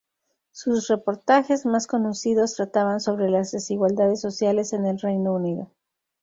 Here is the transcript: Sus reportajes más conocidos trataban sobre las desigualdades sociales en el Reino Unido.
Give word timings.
Sus 0.49 0.87
reportajes 0.87 1.67
más 1.67 1.85
conocidos 1.85 2.55
trataban 2.55 2.99
sobre 3.01 3.29
las 3.29 3.51
desigualdades 3.51 4.19
sociales 4.19 4.73
en 4.73 4.87
el 4.87 4.97
Reino 4.99 5.33
Unido. 5.35 5.69